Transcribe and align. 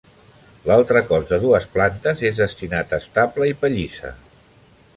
L'altre 0.69 1.01
cos 1.09 1.27
de 1.31 1.37
dues 1.43 1.67
plantes 1.75 2.23
és 2.31 2.39
destinat 2.45 2.95
a 2.95 3.01
estable 3.05 3.51
i 3.53 3.57
pallissa. 3.61 4.15